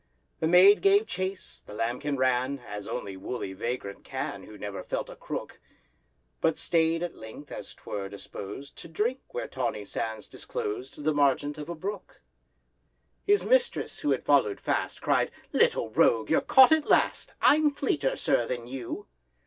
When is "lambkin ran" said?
1.75-2.57